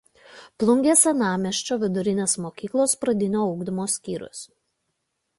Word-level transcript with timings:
Plungės 0.61 1.01
Senamiesčio 1.07 1.75
vidurinės 1.83 2.33
mokyklos 2.45 2.95
pradinio 3.03 3.43
ugdymo 3.51 3.85
skyrius. 3.97 4.41